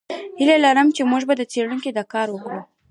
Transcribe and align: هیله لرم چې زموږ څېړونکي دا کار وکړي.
هیله 0.39 0.55
لرم 0.65 0.87
چې 0.95 1.01
زموږ 1.05 1.21
څېړونکي 1.51 1.89
دا 1.97 2.03
کار 2.13 2.27
وکړي. 2.31 2.59